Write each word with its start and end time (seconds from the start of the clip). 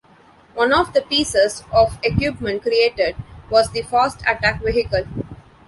One 0.55 0.73
of 0.73 0.93
the 0.93 1.03
pieces 1.03 1.61
of 1.71 1.99
equipment 2.01 2.63
created 2.63 3.15
was 3.51 3.69
the 3.69 3.83
Fast 3.83 4.21
Attack 4.25 4.63
Vehicle. 4.63 5.05